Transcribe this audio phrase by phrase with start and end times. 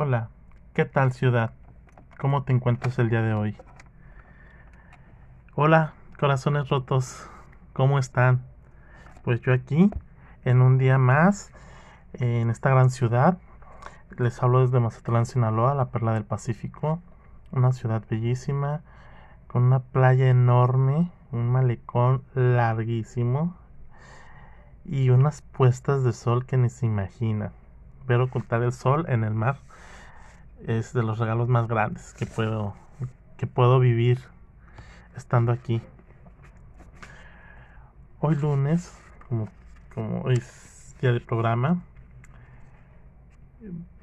[0.00, 0.28] Hola,
[0.74, 1.54] ¿qué tal ciudad?
[2.20, 3.56] ¿Cómo te encuentras el día de hoy?
[5.56, 7.28] Hola, corazones rotos,
[7.72, 8.40] ¿cómo están?
[9.24, 9.90] Pues yo aquí,
[10.44, 11.50] en un día más,
[12.12, 13.38] en esta gran ciudad,
[14.16, 17.02] les hablo desde Mazatlán, Sinaloa, la perla del Pacífico,
[17.50, 18.82] una ciudad bellísima,
[19.48, 23.56] con una playa enorme, un malecón larguísimo
[24.84, 27.50] y unas puestas de sol que ni se imaginan.
[28.06, 29.58] Ver ocultar el sol en el mar
[30.66, 32.74] es de los regalos más grandes que puedo
[33.36, 34.18] que puedo vivir
[35.16, 35.80] estando aquí.
[38.20, 38.92] Hoy lunes,
[39.28, 39.48] como,
[39.94, 41.80] como hoy es día de programa,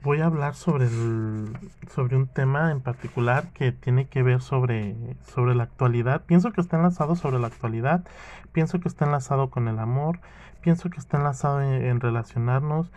[0.05, 1.57] voy a hablar sobre el,
[1.89, 4.95] sobre un tema en particular que tiene que ver sobre,
[5.25, 6.23] sobre la actualidad.
[6.25, 8.05] Pienso que está enlazado sobre la actualidad,
[8.53, 10.19] pienso que está enlazado con el amor,
[10.61, 12.91] pienso que está enlazado en, relacionarnos,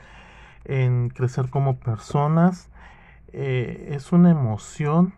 [0.65, 2.69] en crecer como personas.
[3.33, 5.15] Eh, es una emoción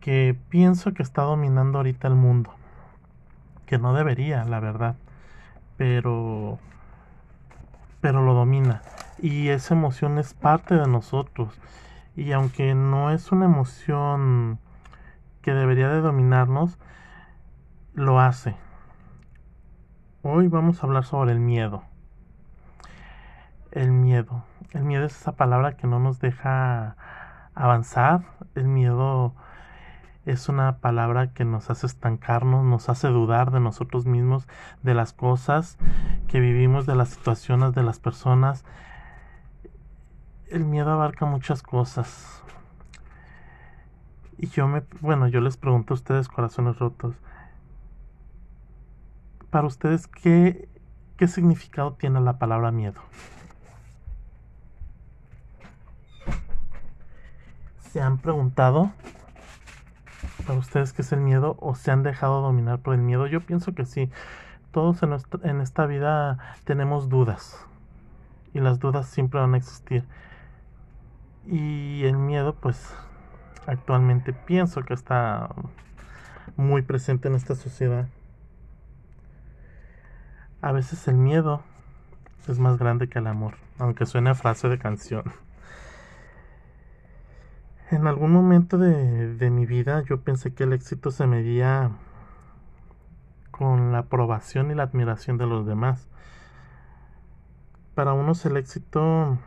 [0.00, 2.54] que pienso que está dominando ahorita el mundo,
[3.66, 4.96] que no debería, la verdad,
[5.76, 6.58] pero
[8.04, 8.82] pero lo domina.
[9.18, 11.58] Y esa emoción es parte de nosotros.
[12.14, 14.58] Y aunque no es una emoción
[15.40, 16.78] que debería de dominarnos
[17.94, 18.56] lo hace.
[20.22, 21.84] Hoy vamos a hablar sobre el miedo.
[23.70, 24.44] El miedo
[24.74, 26.96] el miedo es esa palabra que no nos deja
[27.54, 28.22] avanzar
[28.54, 29.34] el miedo
[30.26, 34.48] es una palabra que nos hace estancarnos, nos hace dudar de nosotros mismos,
[34.82, 35.76] de las cosas
[36.28, 38.64] que vivimos, de las situaciones, de las personas.
[40.48, 42.42] El miedo abarca muchas cosas.
[44.38, 47.14] Y yo me, bueno, yo les pregunto a ustedes, corazones rotos,
[49.50, 50.68] para ustedes, ¿qué,
[51.16, 53.00] qué significado tiene la palabra miedo?
[57.94, 58.90] ¿Se han preguntado
[60.48, 63.28] para ustedes qué es el miedo o se han dejado dominar por el miedo?
[63.28, 64.10] Yo pienso que sí.
[64.72, 67.64] Todos en, en esta vida tenemos dudas
[68.52, 70.04] y las dudas siempre van a existir.
[71.46, 72.92] Y el miedo, pues,
[73.64, 75.50] actualmente pienso que está
[76.56, 78.08] muy presente en esta sociedad.
[80.62, 81.62] A veces el miedo
[82.48, 85.43] es más grande que el amor, aunque suene a frase de canción.
[87.90, 91.90] En algún momento de, mi vida yo pensé que el éxito se medía
[93.50, 96.08] con la aprobación y la admiración de los demás.
[97.94, 99.38] Para unos el éxito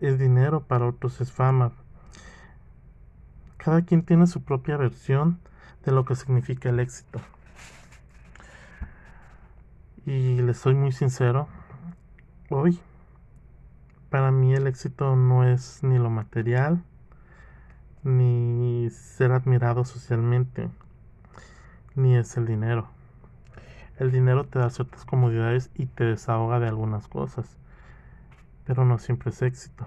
[0.00, 1.72] es dinero, para otros es fama.
[3.58, 5.38] Cada quien tiene su propia versión
[5.84, 7.20] de lo que significa el éxito.
[10.06, 11.46] Y les soy muy sincero,
[12.48, 12.80] hoy
[14.08, 16.82] para mí el éxito no es ni lo material,
[18.04, 20.68] ni ser admirado socialmente,
[21.94, 22.88] ni es el dinero.
[23.98, 27.56] El dinero te da ciertas comodidades y te desahoga de algunas cosas,
[28.64, 29.86] pero no siempre es éxito.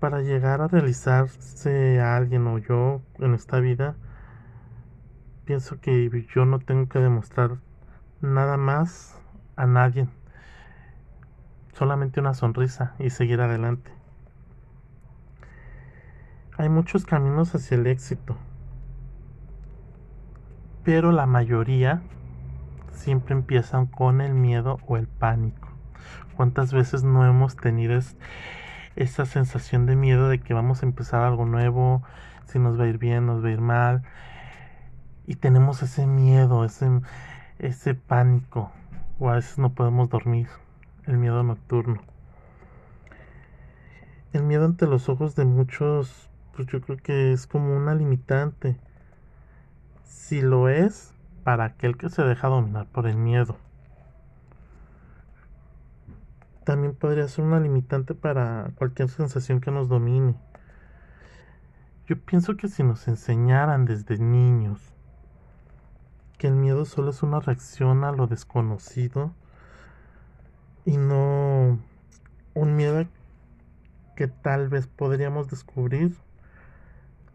[0.00, 3.96] Para llegar a realizarse a alguien o yo en esta vida,
[5.44, 7.56] pienso que yo no tengo que demostrar
[8.20, 9.20] nada más
[9.56, 10.08] a nadie,
[11.72, 13.97] solamente una sonrisa y seguir adelante.
[16.58, 18.36] Hay muchos caminos hacia el éxito,
[20.82, 22.02] pero la mayoría
[22.90, 25.68] siempre empiezan con el miedo o el pánico.
[26.34, 27.96] ¿Cuántas veces no hemos tenido
[28.96, 32.02] esa sensación de miedo de que vamos a empezar algo nuevo,
[32.46, 34.02] si nos va a ir bien, nos va a ir mal?
[35.28, 36.90] Y tenemos ese miedo, ese,
[37.60, 38.72] ese pánico,
[39.20, 40.48] o a veces no podemos dormir,
[41.06, 42.02] el miedo nocturno.
[44.32, 48.76] El miedo ante los ojos de muchos pues yo creo que es como una limitante.
[50.02, 51.14] Si lo es,
[51.44, 53.56] para aquel que se deja dominar por el miedo.
[56.64, 60.34] También podría ser una limitante para cualquier sensación que nos domine.
[62.08, 64.80] Yo pienso que si nos enseñaran desde niños
[66.38, 69.32] que el miedo solo es una reacción a lo desconocido
[70.84, 71.78] y no
[72.54, 73.06] un miedo
[74.16, 76.16] que tal vez podríamos descubrir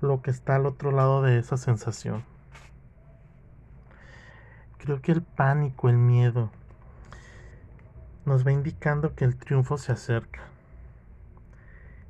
[0.04, 2.24] lo que está al otro lado de esa sensación.
[4.78, 6.50] Creo que el pánico, el miedo,
[8.26, 10.42] nos va indicando que el triunfo se acerca.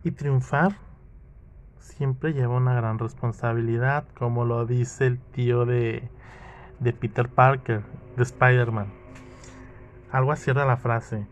[0.03, 0.75] Y triunfar
[1.79, 6.09] siempre lleva una gran responsabilidad, como lo dice el tío de,
[6.99, 7.83] Peter Parker,
[8.17, 8.87] de Spider-Man.
[10.11, 11.27] Algo así era la frase.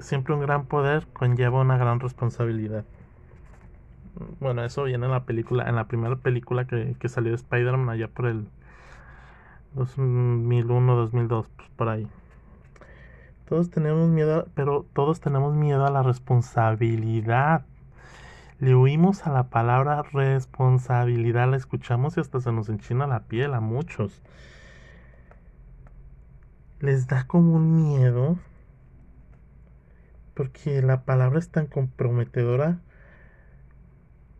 [0.00, 2.84] siempre un gran poder conlleva una gran responsabilidad.
[4.40, 7.88] Bueno, eso viene en la película, en la primera película que, que salió de Spider-Man
[7.90, 8.48] allá por el
[9.74, 12.08] 2001, 2002, pues por ahí.
[13.48, 17.64] Todos tenemos miedo, pero todos tenemos miedo a la responsabilidad.
[18.60, 23.54] Le huimos a la palabra responsabilidad, la escuchamos y hasta se nos enchina la piel
[23.54, 24.20] a muchos.
[26.80, 28.36] Les da como un miedo
[30.34, 32.78] porque la palabra es tan comprometedora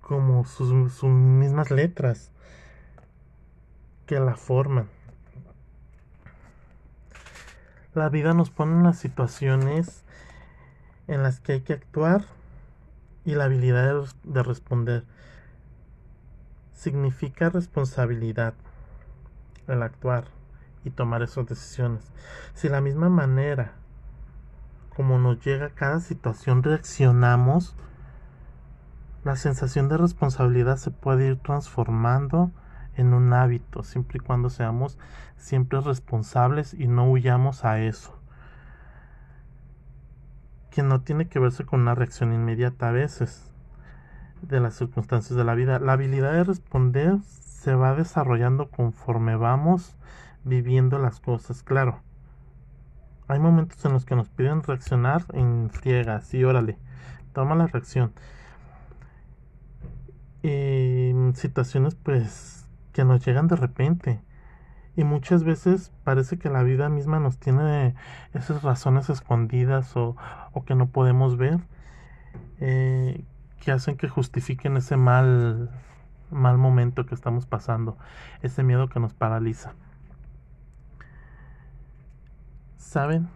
[0.08, 0.72] como sus,
[1.04, 2.32] mismas letras
[4.06, 4.88] que la forman.
[7.92, 10.04] La vida nos pone en las situaciones
[11.08, 12.24] en las que hay que actuar
[13.26, 15.04] y la habilidad de responder.
[16.72, 18.54] Significa responsabilidad
[19.66, 20.24] el actuar
[20.84, 22.02] y tomar esas decisiones.
[22.54, 23.74] Si la misma manera
[24.96, 27.76] como nos llega cada situación reaccionamos,
[29.24, 32.50] la sensación de responsabilidad se puede ir transformando
[32.96, 34.98] en un hábito, siempre y cuando seamos
[35.36, 38.18] siempre responsables y no huyamos a eso.
[40.70, 43.50] Que no tiene que verse con una reacción inmediata a veces
[44.42, 45.78] de las circunstancias de la vida.
[45.78, 49.96] La habilidad de responder se va desarrollando conforme vamos
[50.44, 52.00] viviendo las cosas, claro.
[53.26, 56.78] Hay momentos en los que nos piden reaccionar en friega, sí, órale,
[57.32, 58.12] toma la reacción.
[60.42, 64.20] En situaciones pues que nos llegan de repente.
[64.96, 67.94] Y muchas veces parece que la vida misma nos tiene
[68.34, 70.16] esas razones escondidas o,
[70.66, 71.60] que no podemos ver,
[72.58, 73.22] eh,
[73.60, 75.70] que hacen que justifiquen ese mal,
[76.32, 77.96] mal momento que estamos pasando,
[78.42, 79.74] ese miedo que nos paraliza.
[82.76, 83.28] ¿Saben?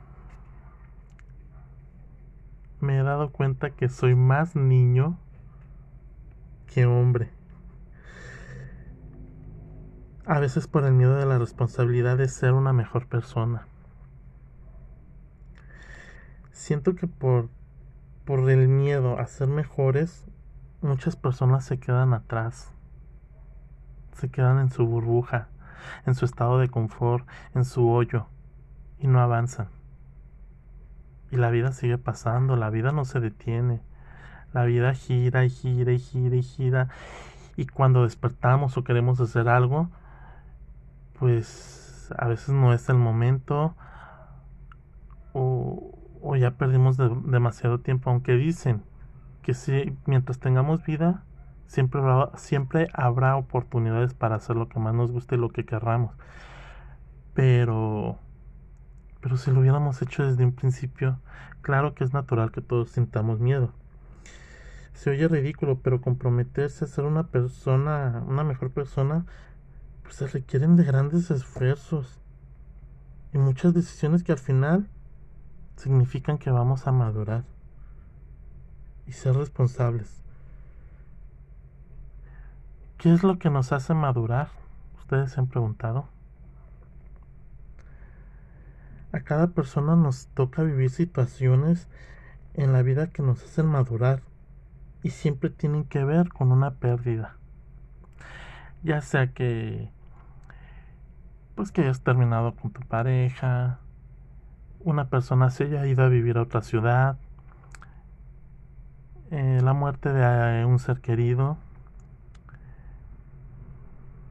[2.80, 5.16] Me he dado cuenta que soy más niño
[6.72, 7.30] que hombre
[10.24, 13.66] a veces por el miedo de la responsabilidad de ser una mejor persona.
[16.52, 17.48] Siento que por,
[18.24, 20.26] por el miedo a ser mejores,
[20.80, 22.72] muchas personas se quedan atrás,
[24.12, 25.48] se quedan en su burbuja,
[26.06, 28.26] en su estado de confort, en su hoyo,
[28.98, 29.68] y no avanzan.
[31.30, 33.82] Y la vida sigue pasando, la vida no se detiene.
[34.52, 36.88] La vida gira y gira y gira y gira.
[37.56, 39.88] Y cuando despertamos o queremos hacer algo,
[41.18, 43.74] pues a veces no es el momento
[45.32, 48.82] o, ya perdimos demasiado tiempo, aunque dicen
[49.42, 51.24] que si mientras tengamos vida
[51.66, 55.64] siempre habrá, siempre habrá oportunidades para hacer lo que más nos guste y lo que
[55.64, 56.14] querramos.
[57.34, 58.18] Pero
[59.22, 61.18] pero si lo hubiéramos hecho desde un principio,
[61.62, 63.72] claro que es natural que todos sintamos miedo.
[64.94, 69.24] Se oye ridículo, pero comprometerse a ser una persona, una mejor persona,
[70.02, 72.20] pues se requieren de grandes esfuerzos
[73.32, 74.88] y muchas decisiones que al final
[75.76, 77.44] significan que vamos a madurar
[79.06, 80.22] y ser responsables.
[82.98, 84.50] ¿Qué es lo que nos hace madurar?
[84.98, 86.06] Ustedes se han preguntado.
[89.10, 91.88] A cada persona nos toca vivir situaciones
[92.54, 94.22] en la vida que nos hacen madurar
[95.02, 97.36] y siempre tienen que ver con una pérdida.
[98.82, 99.90] Ya sea que
[101.54, 103.78] pues que hayas terminado con tu pareja,
[104.80, 107.18] una persona se haya ido a vivir a otra ciudad,
[109.30, 111.56] eh, la muerte de un ser querido,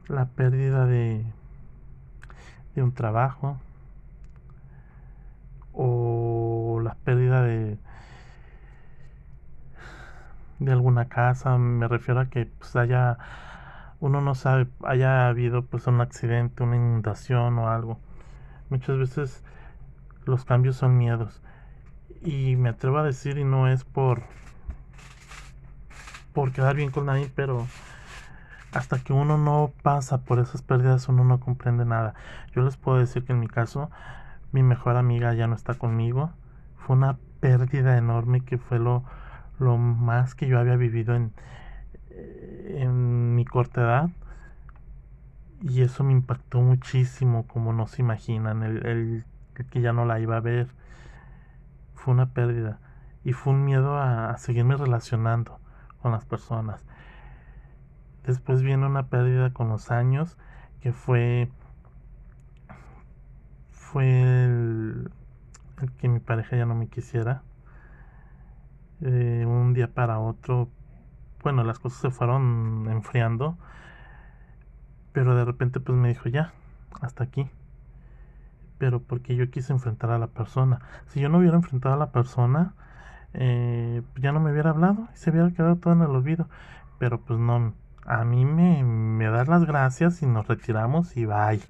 [0.08, 1.24] la pérdida de,
[2.74, 3.56] de un trabajo
[5.72, 7.78] o la pérdida de
[10.58, 13.18] de alguna casa, me refiero a que pues haya
[14.02, 18.00] uno no sabe, haya habido pues un accidente, una inundación o algo.
[18.68, 19.44] Muchas veces
[20.24, 21.40] los cambios son miedos.
[22.20, 24.22] Y me atrevo a decir, y no es por,
[26.32, 27.68] por quedar bien con nadie, pero
[28.72, 32.14] hasta que uno no pasa por esas pérdidas uno no comprende nada.
[32.56, 33.88] Yo les puedo decir que en mi caso,
[34.50, 36.32] mi mejor amiga ya no está conmigo.
[36.76, 39.04] Fue una pérdida enorme que fue lo,
[39.58, 41.32] lo más que yo había vivido en,
[42.10, 44.10] en mi corta edad.
[45.60, 49.24] Y eso me impactó muchísimo como no se imaginan el,
[49.70, 50.68] que ya no la iba a ver.
[51.94, 52.80] Fue una pérdida.
[53.24, 55.60] Y fue un miedo a, seguirme relacionando
[56.00, 56.84] con las personas.
[58.26, 60.36] Después viene una pérdida con los años
[60.80, 61.48] que fue
[63.70, 65.10] fue el
[65.98, 67.42] que mi pareja ya no me quisiera
[69.02, 70.68] de un día para otro,
[71.42, 73.56] bueno, las cosas se fueron enfriando,
[75.12, 76.52] pero de repente pues me dijo, ya,
[77.00, 77.50] hasta aquí.
[78.78, 80.80] Pero porque yo quise enfrentar a la persona.
[81.08, 82.74] Si yo no hubiera enfrentado a la persona,
[83.34, 86.48] eh, ya no me hubiera hablado y se hubiera quedado todo en el olvido.
[86.98, 87.74] Pero pues no,
[88.06, 91.60] a mí me, me das las gracias y nos retiramos y bye.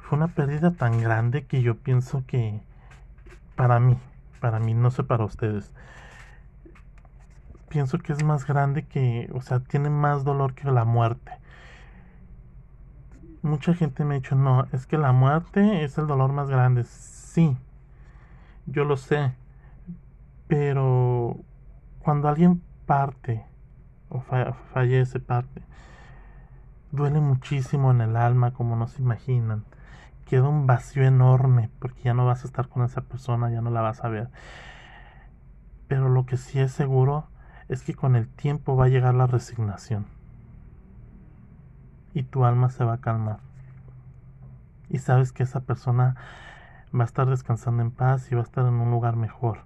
[0.00, 2.60] Fue una pérdida tan grande que yo pienso que
[3.56, 3.98] para mí,
[4.36, 5.72] para mí, no sé para ustedes,
[7.68, 11.32] pienso que es más grande que, o sea, tiene más dolor que la muerte.
[13.42, 16.84] Mucha gente me ha dicho, no, es que la muerte es el dolor más grande.
[16.84, 17.56] Sí,
[18.66, 19.34] yo lo sé,
[20.48, 21.36] pero
[22.00, 23.44] cuando alguien parte
[24.08, 25.62] o fallece parte,
[26.92, 29.64] duele muchísimo en el alma como no se imaginan.
[30.26, 33.70] Queda un vacío enorme porque ya no vas a estar con esa persona, ya no
[33.70, 34.28] la vas a ver.
[35.86, 37.28] Pero lo que sí es seguro
[37.68, 40.06] es que con el tiempo va a llegar la resignación.
[42.12, 43.38] Y tu alma se va a calmar.
[44.88, 46.16] Y sabes que esa persona
[46.92, 49.60] va a estar descansando en paz y va a estar en un lugar mejor.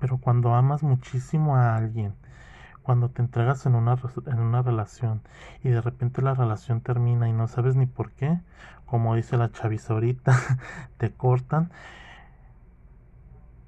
[0.00, 2.14] Pero cuando amas muchísimo a alguien,
[2.84, 5.22] cuando te entregas en una, en una relación
[5.62, 8.40] y de repente la relación termina y no sabes ni por qué,
[8.84, 10.38] como dice la chaviza ahorita,
[10.98, 11.72] te cortan,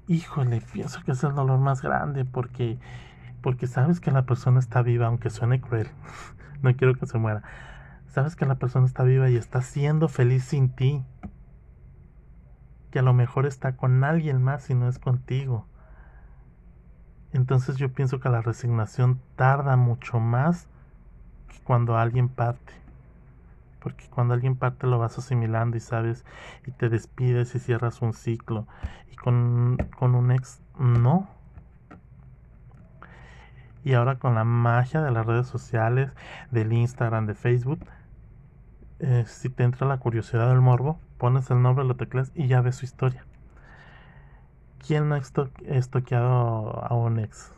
[0.07, 2.77] híjole, pienso que es el dolor más grande porque,
[3.41, 5.89] porque sabes que la persona está viva, aunque suene cruel,
[6.61, 7.41] no quiero que se muera,
[8.05, 11.03] sabes que la persona está viva y está siendo feliz sin ti,
[12.91, 15.65] que a lo mejor está con alguien más y no es contigo
[17.33, 20.67] entonces yo pienso que la resignación tarda mucho más
[21.49, 22.73] que cuando alguien parte.
[23.79, 26.25] Porque cuando alguien parte lo vas asimilando y sabes
[26.65, 28.67] y te despides y cierras un ciclo.
[29.11, 31.27] Y con, con un ex no.
[33.83, 36.11] Y ahora con la magia de las redes sociales,
[36.51, 37.79] del Instagram, de Facebook,
[38.99, 42.61] eh, si te entra la curiosidad del morbo, pones el nombre, lo teclas y ya
[42.61, 43.25] ves su historia.
[44.85, 45.21] ¿Quién no ha
[45.67, 47.51] estoqueado a un ex?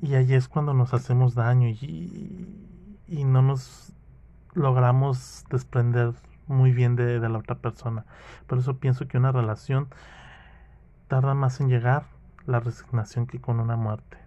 [0.00, 2.46] Y ahí es cuando nos hacemos daño y,
[3.08, 3.92] no nos
[4.54, 6.12] logramos desprender
[6.46, 8.04] muy bien de, de, la otra persona.
[8.46, 9.88] Por eso pienso que una relación
[11.08, 12.06] tarda más en llegar
[12.46, 14.18] la resignación que con una muerte.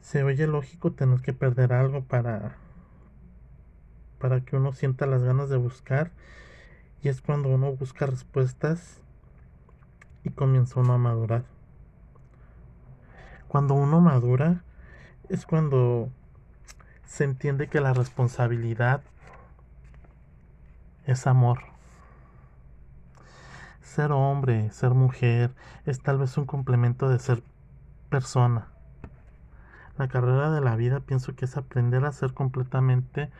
[0.00, 2.56] Se oye lógico tener que perder algo para
[4.18, 6.10] para que uno sienta las ganas de buscar
[7.06, 9.00] y es cuando uno busca respuestas
[10.24, 11.44] y comienza uno a madurar.
[13.46, 14.64] Cuando uno madura
[15.28, 16.10] es cuando
[17.04, 19.02] se entiende que la responsabilidad
[21.04, 21.60] es amor.
[23.82, 27.40] Ser hombre, ser mujer, es tal vez un complemento de ser
[28.10, 28.66] persona.
[29.96, 33.30] La carrera de la vida pienso que es aprender a ser completamente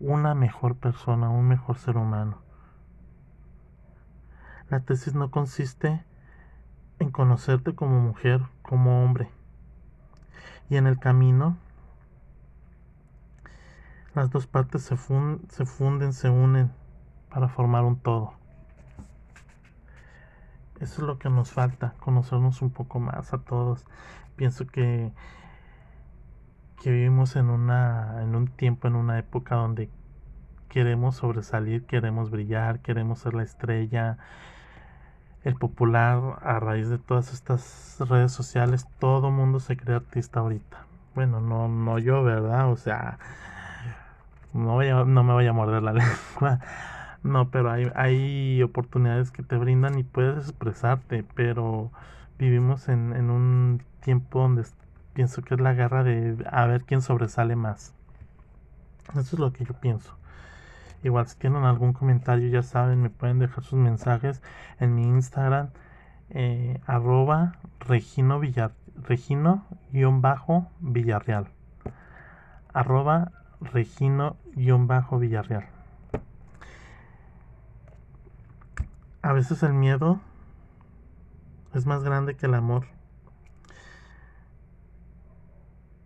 [0.00, 2.48] una mejor persona, un mejor ser humano.
[4.70, 6.04] La tesis no consiste
[7.00, 9.28] en conocerte como mujer, como hombre.
[10.68, 11.56] Y en el camino,
[14.14, 16.70] las dos partes se, funden, se unen
[17.30, 18.34] para formar un todo.
[20.78, 23.84] Eso es lo que nos falta, conocernos un poco más a todos.
[24.36, 25.12] Pienso que,
[26.80, 29.90] que vivimos en, una, en un tiempo, en una época donde
[30.68, 34.16] queremos sobresalir, queremos brillar, queremos ser la estrella,
[35.44, 40.84] el popular a raíz de todas estas redes sociales todo mundo se cree artista ahorita.
[41.14, 43.18] Bueno no no yo verdad o sea
[44.52, 46.60] no voy no me voy a morder la lengua.
[47.22, 51.90] No pero hay hay oportunidades que te brindan y puedes expresarte pero
[52.38, 54.64] vivimos en, en un tiempo donde
[55.14, 57.94] pienso que es la guerra de a ver quién sobresale más.
[59.12, 60.19] Eso es lo que yo pienso
[61.02, 64.42] Igual si tienen algún comentario ya saben, me pueden dejar sus mensajes
[64.78, 65.70] en mi Instagram
[66.28, 68.40] eh, arroba regino,
[70.20, 71.48] bajo villarreal.
[72.74, 75.66] Arroba regino bajo villarreal.
[79.22, 80.20] A veces el miedo
[81.74, 82.86] es más grande que el amor.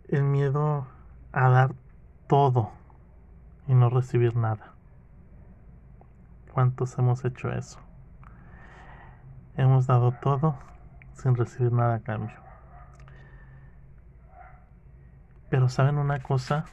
[0.07, 0.87] El miedo
[1.33, 1.75] a dar
[2.27, 2.71] todo
[3.67, 4.74] y no recibir nada
[6.55, 7.81] ¿Cuántos hemos hecho eso?
[9.57, 10.57] Hemos dado todo
[11.11, 12.37] sin recibir nada a cambio.
[15.49, 16.63] Pero ¿saben una cosa?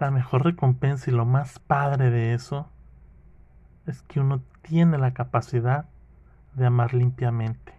[0.00, 2.70] La mejor recompensa y lo más padre de eso
[3.84, 5.84] es que uno tiene la capacidad
[6.54, 7.74] de amar limpiamente,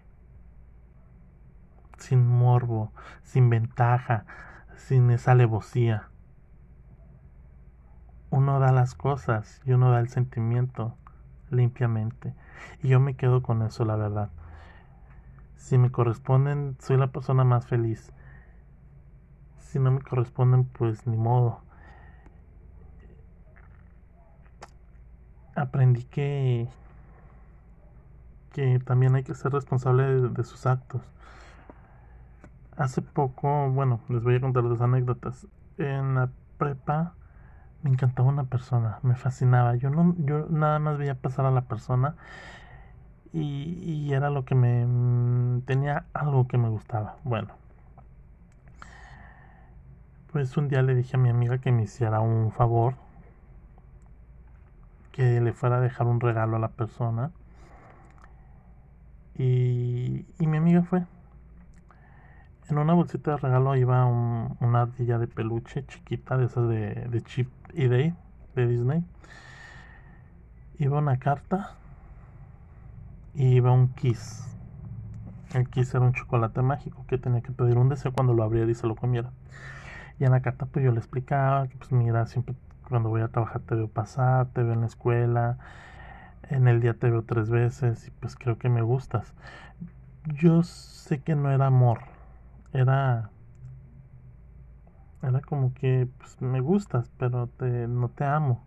[1.97, 2.93] sin morbo,
[3.23, 4.25] sin ventaja,
[4.75, 6.09] sin esa alevosía.
[8.31, 10.95] Uno da las cosas y uno da el sentimiento
[11.49, 12.33] limpiamente.
[12.83, 14.29] Y yo me quedo con eso, la verdad.
[15.55, 18.11] Si me corresponden, soy la persona más feliz.
[19.59, 21.61] Si no me corresponden, pues ni modo.
[25.55, 26.69] Aprendí que
[28.51, 31.01] que también hay que ser responsable de, sus actos.
[32.75, 35.47] Hace poco, bueno, les voy a contar dos anécdotas.
[35.77, 37.13] En la prepa
[37.83, 39.75] me encantaba una persona, me fascinaba.
[39.75, 42.15] Yo no, yo nada más veía pasar a la persona
[43.33, 47.17] y, y era lo que me mm, tenía algo que me gustaba.
[47.23, 47.49] Bueno,
[50.31, 52.95] pues un día le dije a mi amiga que me hiciera un favor,
[55.11, 57.31] que le fuera a dejar un regalo a la persona.
[59.37, 61.03] Y, y mi amiga fue.
[62.69, 67.21] En una bolsita de regalo iba una ardilla de peluche chiquita, de esas de, de
[67.23, 68.13] Chip y Day,
[68.55, 69.03] de Disney.
[70.77, 71.75] Iba una carta
[73.33, 74.45] y iba un kiss.
[75.53, 78.69] El kiss era un chocolate mágico que tenía que pedir un deseo cuando lo abriera
[78.69, 79.31] y se lo comiera.
[80.19, 82.55] Y en la carta pues yo le explicaba que pues mira, siempre
[82.87, 85.57] cuando voy a trabajar te veo pasar, te veo en la escuela,
[86.49, 89.33] en el día te veo tres veces y pues creo que me gustas.
[90.25, 91.99] Yo sé que no era amor,
[92.73, 93.29] era
[95.21, 98.63] era como que pues, me gustas, pero te, no te amo.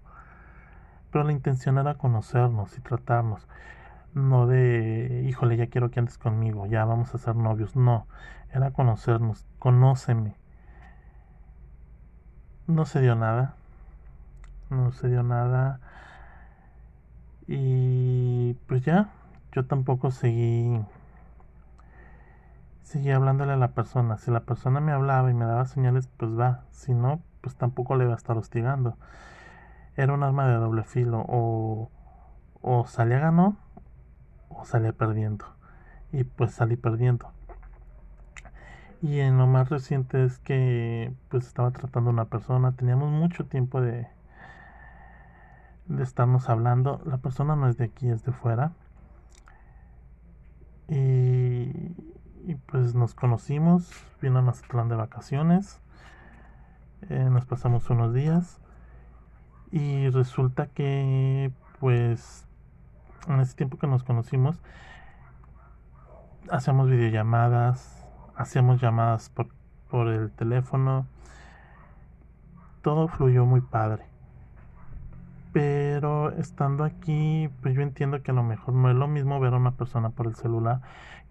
[1.11, 3.47] Pero la intención era conocernos y tratarnos.
[4.15, 7.77] No de, híjole, ya quiero que andes conmigo, ya vamos a ser novios.
[7.77, 8.07] No,
[8.53, 10.35] era conocernos, conóceme.
[12.67, 13.55] No se dio nada.
[14.71, 15.81] No se dio nada.
[17.47, 19.11] Y pues ya,
[19.53, 20.81] yo tampoco seguí
[22.93, 24.19] seguí hablándole a la persona.
[24.19, 26.64] Si la persona me hablaba y me daba señales, pues va.
[26.71, 28.99] Si no, pues tampoco le iba a estar hostigando.
[29.97, 31.25] Era un arma de doble filo.
[31.27, 31.90] O,
[32.61, 33.57] o salía ganó
[34.51, 35.47] o salía perdiendo.
[36.12, 37.33] Y pues salí perdiendo.
[39.01, 42.73] Y en lo más reciente es que pues estaba tratando a una persona.
[42.73, 44.07] Teníamos mucho tiempo de,
[45.87, 47.01] de estarnos hablando.
[47.07, 48.73] La persona no es de aquí, es de fuera.
[50.88, 51.97] Y,
[52.45, 55.79] y pues nos conocimos, vino a Mazatlán de vacaciones,
[57.11, 58.63] eh, nos pasamos unos días
[59.71, 62.47] y resulta que pues
[63.29, 64.59] en ese tiempo que nos conocimos
[66.51, 68.07] hacíamos videollamadas,
[68.37, 69.49] hacíamos llamadas por,
[69.91, 71.07] por el teléfono,
[72.81, 74.05] todo fluyó muy padre.
[75.53, 79.53] Pero estando aquí, pues yo entiendo que a lo mejor no es lo mismo ver
[79.53, 80.81] a una persona por el celular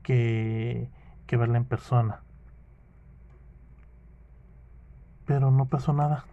[0.04, 0.88] que
[1.32, 2.20] que verla en persona.
[5.26, 6.26] Pero no pasó nada.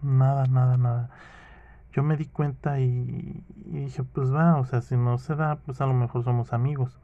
[0.00, 1.10] Nada, nada, nada.
[1.92, 5.82] Yo me di cuenta y, dije, pues va, o sea, si no se da, pues
[5.82, 6.98] a lo mejor somos amigos.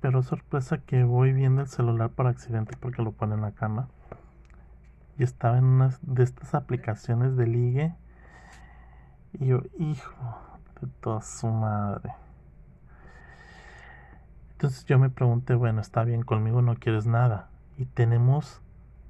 [0.00, 3.88] Pero sorpresa que voy viendo el celular por accidente porque lo pone en la cama.
[5.18, 7.94] Y estaba en una de estas aplicaciones de ligue.
[9.34, 10.40] Y yo, hijo
[10.80, 12.14] de toda su madre.
[14.60, 17.48] Entonces yo me pregunté, bueno, está bien, conmigo no quieres nada.
[17.78, 18.60] Y tenemos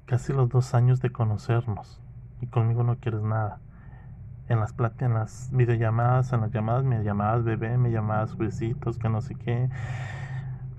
[0.05, 1.99] casi los dos años de conocernos.
[2.39, 3.59] Y conmigo no quieres nada.
[4.47, 9.09] En las en las videollamadas, en las llamadas, me llamabas bebé, me llamabas besitos, que
[9.09, 9.69] no sé qué.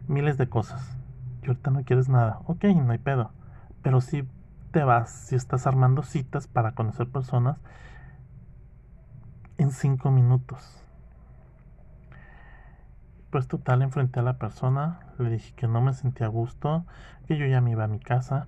[0.08, 0.96] Miles de cosas.
[1.42, 2.40] Y ahorita no quieres nada.
[2.46, 3.30] Ok, no hay pedo.
[3.82, 4.26] Pero si
[4.70, 7.58] te vas, si estás armando citas para conocer personas
[9.58, 10.81] en cinco minutos
[13.32, 16.84] pues total, enfrenté a la persona, le dije que no me sentía a gusto,
[17.26, 18.46] que yo ya me iba a mi casa,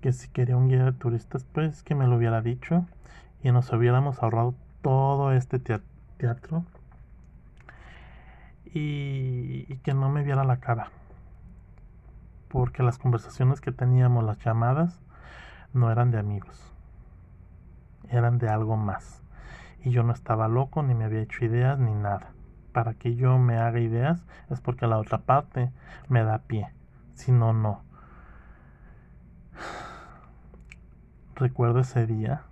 [0.00, 2.86] que si quería un guía de turistas, pues que me lo hubiera dicho
[3.42, 6.64] y nos hubiéramos ahorrado todo este teatro
[8.64, 10.90] y, y que no me viera la cara,
[12.48, 14.98] porque las conversaciones que teníamos, las llamadas,
[15.74, 16.72] no eran de amigos,
[18.08, 19.22] eran de algo más.
[19.84, 22.32] Y yo no estaba loco, ni me había hecho ideas, ni nada
[22.76, 25.70] para que yo me haga ideas es porque la otra parte
[26.10, 26.68] me da pie.
[27.14, 27.80] Si no, no.
[31.36, 32.42] Recuerdo ese día.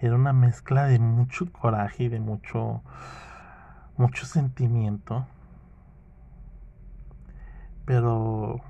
[0.00, 2.82] Era una mezcla de mucho coraje y de mucho
[3.96, 5.24] mucho sentimiento.
[7.84, 8.60] Pero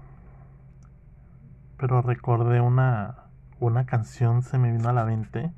[1.78, 3.24] pero recordé una
[3.58, 5.50] una canción se me vino a la mente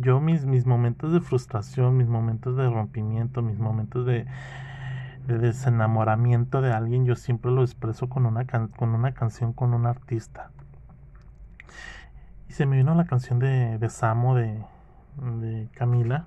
[0.00, 4.26] Yo mis, mis momentos de frustración, mis momentos de rompimiento, mis momentos de,
[5.26, 9.86] de desenamoramiento de alguien, yo siempre lo expreso con una, con una canción, con un
[9.86, 10.50] artista.
[12.48, 14.64] Y se me vino la canción de, de Samo de,
[15.16, 16.26] de Camila,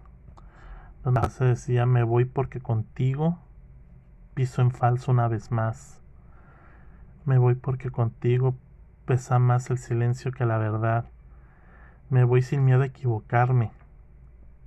[1.04, 3.40] donde se decía, me voy porque contigo
[4.34, 6.02] piso en falso una vez más.
[7.26, 8.56] Me voy porque contigo
[9.06, 11.06] pesa más el silencio que la verdad.
[12.14, 13.72] Me voy sin miedo a equivocarme.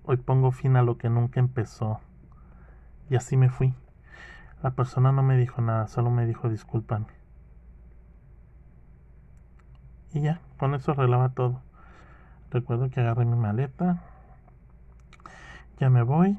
[0.03, 2.01] Hoy pongo fin a lo que nunca empezó.
[3.09, 3.73] Y así me fui.
[4.65, 7.07] La persona no me dijo nada, solo me dijo discúlpame.
[10.13, 11.61] Y ya, con eso arreglaba todo.
[12.51, 14.03] Recuerdo que agarré mi maleta.
[15.79, 16.37] Ya me voy.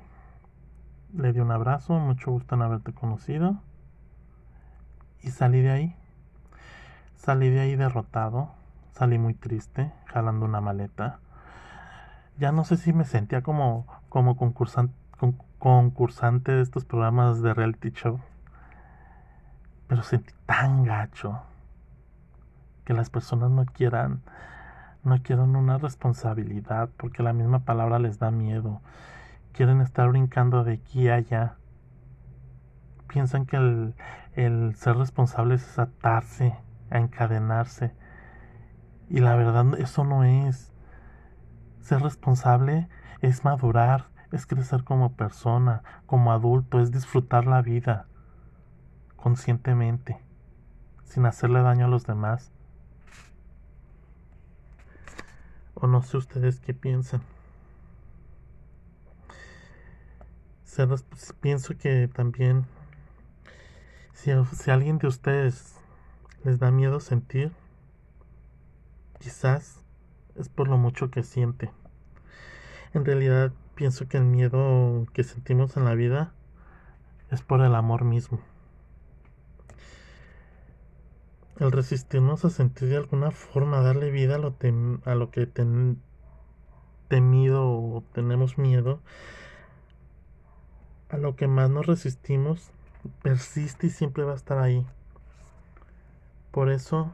[1.13, 3.61] Le di un abrazo, mucho gusto en haberte conocido.
[5.21, 5.95] Y salí de ahí.
[7.15, 8.56] Salí de ahí derrotado.
[8.97, 11.19] Salí muy triste, jalando una maleta.
[12.39, 14.95] Ya no sé si me sentía como, como concursante,
[15.59, 18.19] concursante de estos programas de reality show.
[19.85, 21.43] Pero sentí tan gacho
[22.85, 24.23] que las personas no quieran
[25.03, 28.81] no quieren una responsabilidad porque la misma palabra les da miedo.
[29.53, 31.53] Quieren estar brincando de aquí a allá.
[33.07, 33.57] Piensan que
[34.33, 36.55] el, ser responsable es atarse,
[36.89, 37.93] encadenarse.
[39.09, 40.71] Y la verdad eso no es.
[41.81, 42.89] Ser responsable
[43.21, 48.07] es madurar, es crecer como persona, como adulto, es disfrutar la vida
[49.15, 50.17] conscientemente,
[51.05, 52.51] sin hacerle daño a los demás.
[55.73, 57.21] O no sé ustedes qué piensan.
[61.41, 62.65] pienso que también
[64.13, 65.75] si, si alguien de ustedes
[66.43, 67.51] les da miedo sentir,
[69.19, 69.81] quizás
[70.35, 71.71] es por lo mucho que siente.
[72.93, 76.33] En realidad pienso que el miedo que sentimos en la vida
[77.31, 78.39] es por el amor mismo
[81.59, 84.55] el resistirnos a sentir de alguna forma, darle vida a lo,
[85.05, 85.47] a lo que
[87.07, 88.99] temido o tenemos miedo,
[91.09, 92.69] a lo que más nos resistimos,
[93.23, 94.85] persiste y siempre va a estar ahí.
[96.51, 97.11] Por eso,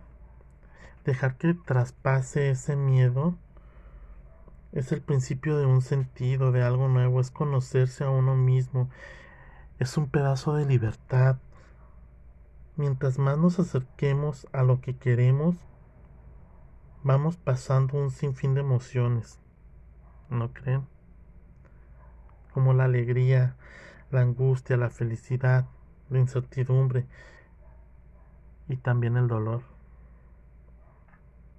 [1.04, 3.36] dejar que traspase ese miedo
[4.72, 8.89] es el principio de un sentido, de algo nuevo, es conocerse a uno mismo,
[9.80, 11.38] es un pedazo de libertad,
[12.76, 15.56] Mientras más nos acerquemos a lo que queremos,
[17.04, 19.39] vamos pasando un sinfín de emociones.
[20.32, 20.88] ¿No creen?
[22.52, 23.56] Como la alegría,
[24.10, 25.68] la angustia, la felicidad,
[26.10, 27.06] la incertidumbre
[28.68, 29.73] y también el dolor.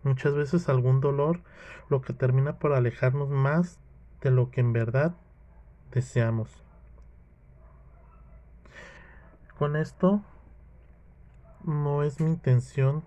[0.05, 1.41] Muchas veces algún dolor
[1.89, 3.81] lo que termina por alejarnos más
[4.21, 5.15] de lo que en verdad
[5.91, 6.63] deseamos.
[9.59, 10.23] Con esto
[11.65, 13.03] no es mi intención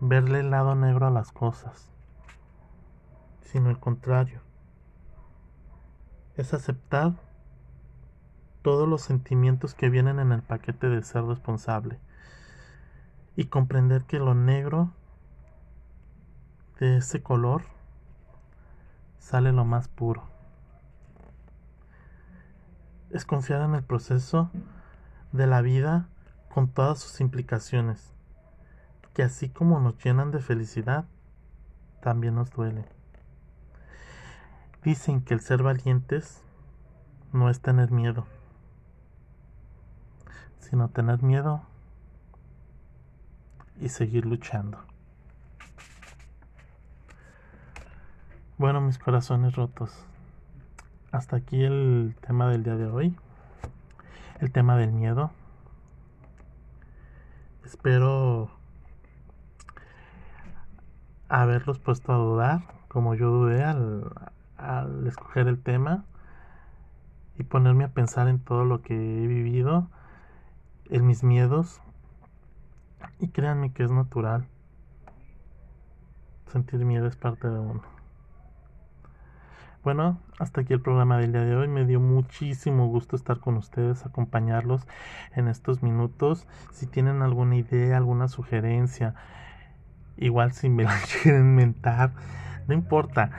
[0.00, 1.90] verle el lado negro a las cosas,
[3.42, 4.40] sino el contrario.
[6.36, 7.14] Es aceptar
[8.62, 11.98] todos los sentimientos que vienen en el paquete de ser responsable
[13.34, 14.92] y comprender que lo negro
[16.80, 17.62] de ese color
[19.18, 20.24] sale lo más puro.
[23.10, 24.50] Es confiar en el proceso
[25.32, 26.08] de la vida
[26.48, 28.14] con todas sus implicaciones,
[29.12, 31.04] que así como nos llenan de felicidad,
[32.00, 32.86] también nos duele.
[34.82, 36.42] Dicen que el ser valientes
[37.34, 38.26] no es tener miedo,
[40.60, 41.62] sino tener miedo
[43.78, 44.78] y seguir luchando.
[48.60, 50.04] Bueno, mis corazones rotos,
[51.12, 53.16] hasta aquí el tema del día de hoy,
[54.38, 55.30] el tema del miedo.
[57.64, 58.50] Espero
[61.30, 64.12] haberlos puesto a dudar, como yo dudé al,
[64.58, 66.04] al escoger el tema
[67.38, 69.88] y ponerme a pensar en todo lo que he vivido,
[70.90, 71.80] en mis miedos.
[73.20, 74.46] Y créanme que es natural.
[76.52, 77.99] Sentir miedo es parte de uno.
[79.82, 81.66] Bueno, hasta aquí el programa del día de hoy.
[81.66, 84.86] Me dio muchísimo gusto estar con ustedes, acompañarlos
[85.34, 86.46] en estos minutos.
[86.70, 89.14] Si tienen alguna idea, alguna sugerencia,
[90.18, 92.12] igual si me la quieren mentar,
[92.68, 93.30] no importa.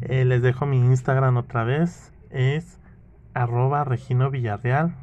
[0.00, 2.14] Eh, les dejo mi Instagram otra vez.
[2.30, 2.80] Es
[3.34, 4.94] arroba Regino Villarreal.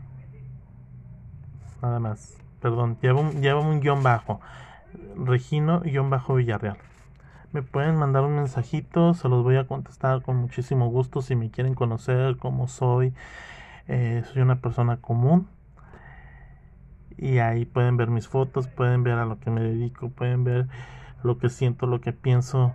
[1.83, 2.41] Nada más.
[2.59, 4.41] Perdón, llevo un, un guion bajo.
[5.15, 6.77] Regino guion bajo Villarreal
[7.53, 11.51] me pueden mandar un mensajito, se los voy a contestar con muchísimo gusto si me
[11.51, 13.13] quieren conocer cómo soy.
[13.87, 15.47] Eh, soy una persona común
[17.17, 20.67] y ahí pueden ver mis fotos, pueden ver a lo que me dedico, pueden ver
[21.21, 22.73] lo que siento, lo que pienso,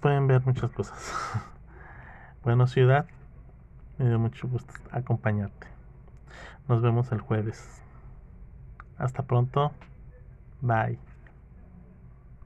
[0.00, 1.12] pueden ver muchas cosas.
[2.44, 3.06] bueno, ciudad,
[3.98, 5.66] me dio mucho gusto acompañarte.
[6.68, 7.82] Nos vemos el jueves.
[8.98, 9.72] Hasta pronto.
[10.60, 11.11] Bye.